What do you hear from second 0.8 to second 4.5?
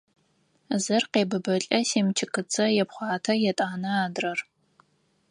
Зыр къебыбылӏэ, семчыкыцэ епхъуатэ, етӏанэ– адрэр…